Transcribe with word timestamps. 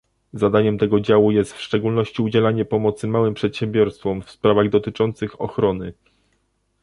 Zadaniem 0.33 0.77
tego 0.77 0.99
działu 0.99 1.31
jest 1.31 1.53
w 1.53 1.61
szczególności 1.61 2.21
udzielanie 2.21 2.65
pomocy 2.65 3.07
małym 3.07 3.33
przedsiębiorstwom 3.33 4.21
w 4.21 4.31
sprawach 4.31 4.69
dotyczących 4.69 5.41
ochrony 5.41 5.93